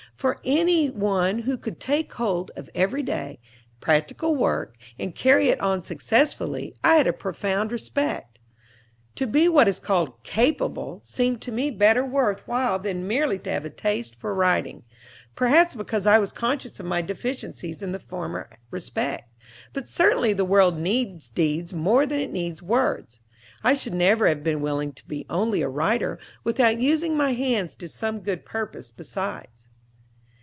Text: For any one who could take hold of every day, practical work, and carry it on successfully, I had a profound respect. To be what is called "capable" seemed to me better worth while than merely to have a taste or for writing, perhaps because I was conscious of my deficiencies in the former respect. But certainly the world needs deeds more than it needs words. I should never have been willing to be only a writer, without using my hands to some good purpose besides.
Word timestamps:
For 0.17 0.37
any 0.45 0.87
one 0.87 1.39
who 1.39 1.57
could 1.57 1.79
take 1.79 2.13
hold 2.13 2.51
of 2.55 2.69
every 2.75 3.01
day, 3.01 3.39
practical 3.79 4.35
work, 4.35 4.77
and 4.99 5.15
carry 5.15 5.47
it 5.49 5.59
on 5.61 5.81
successfully, 5.81 6.75
I 6.83 6.97
had 6.97 7.07
a 7.07 7.13
profound 7.13 7.71
respect. 7.71 8.37
To 9.15 9.25
be 9.25 9.49
what 9.49 9.67
is 9.67 9.79
called 9.79 10.23
"capable" 10.23 11.01
seemed 11.03 11.41
to 11.41 11.51
me 11.51 11.71
better 11.71 12.05
worth 12.05 12.47
while 12.47 12.77
than 12.77 13.07
merely 13.07 13.39
to 13.39 13.49
have 13.49 13.65
a 13.65 13.71
taste 13.71 14.17
or 14.17 14.19
for 14.19 14.35
writing, 14.35 14.83
perhaps 15.33 15.73
because 15.73 16.05
I 16.05 16.19
was 16.19 16.31
conscious 16.31 16.79
of 16.79 16.85
my 16.85 17.01
deficiencies 17.01 17.81
in 17.81 17.91
the 17.91 17.97
former 17.99 18.47
respect. 18.69 19.27
But 19.73 19.87
certainly 19.87 20.33
the 20.33 20.45
world 20.45 20.77
needs 20.77 21.31
deeds 21.31 21.73
more 21.73 22.05
than 22.05 22.19
it 22.19 22.31
needs 22.31 22.61
words. 22.61 23.19
I 23.63 23.73
should 23.73 23.95
never 23.95 24.27
have 24.27 24.43
been 24.43 24.61
willing 24.61 24.91
to 24.93 25.07
be 25.07 25.25
only 25.31 25.63
a 25.63 25.67
writer, 25.69 26.19
without 26.43 26.77
using 26.77 27.17
my 27.17 27.33
hands 27.33 27.73
to 27.77 27.89
some 27.89 28.19
good 28.19 28.45
purpose 28.45 28.91
besides. 28.91 29.67